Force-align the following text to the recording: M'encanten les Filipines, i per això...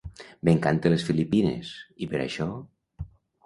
M'encanten 0.47 0.93
les 0.93 1.05
Filipines, 1.11 1.71
i 2.07 2.11
per 2.15 2.21
això... 2.27 2.51